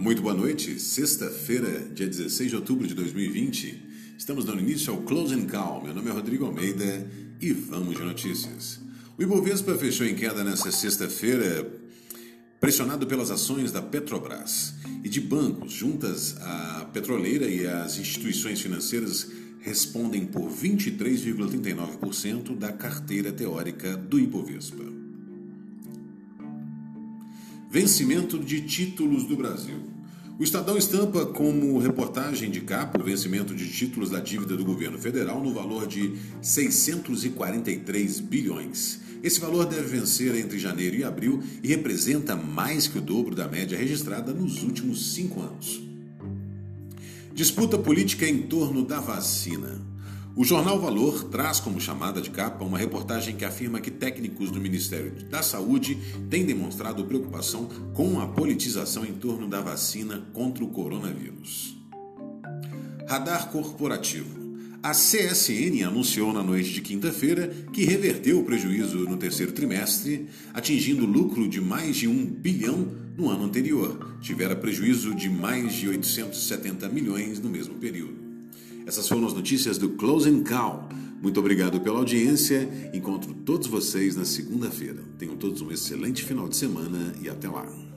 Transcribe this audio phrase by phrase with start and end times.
[0.00, 3.82] Muito boa noite, sexta-feira, dia 16 de outubro de 2020.
[4.16, 5.82] Estamos dando início ao Close and Call.
[5.82, 7.04] Meu nome é Rodrigo Almeida
[7.40, 8.78] e vamos de notícias.
[9.18, 11.68] O Ibovespa fechou em queda nesta sexta-feira,
[12.60, 19.28] pressionado pelas ações da Petrobras e de bancos, juntas à petroleira e as instituições financeiras
[19.58, 24.97] respondem por 23,39% da carteira teórica do Ibovespa.
[27.70, 29.76] Vencimento de títulos do Brasil.
[30.38, 34.96] O Estadão estampa como reportagem de capa o vencimento de títulos da dívida do governo
[34.96, 39.00] federal no valor de 643 bilhões.
[39.22, 43.46] Esse valor deve vencer entre janeiro e abril e representa mais que o dobro da
[43.46, 45.82] média registrada nos últimos cinco anos.
[47.34, 49.78] Disputa política em torno da vacina.
[50.38, 54.60] O jornal Valor traz como chamada de capa uma reportagem que afirma que técnicos do
[54.60, 55.98] Ministério da Saúde
[56.30, 61.76] têm demonstrado preocupação com a politização em torno da vacina contra o coronavírus.
[63.08, 64.38] Radar corporativo.
[64.80, 71.04] A CSN anunciou na noite de quinta-feira que reverteu o prejuízo no terceiro trimestre, atingindo
[71.04, 74.16] lucro de mais de um bilhão no ano anterior.
[74.20, 78.27] Tivera prejuízo de mais de 870 milhões no mesmo período.
[78.88, 80.88] Essas foram as notícias do Closing Call.
[81.20, 82.66] Muito obrigado pela audiência.
[82.94, 85.04] Encontro todos vocês na segunda-feira.
[85.18, 87.87] Tenham todos um excelente final de semana e até lá.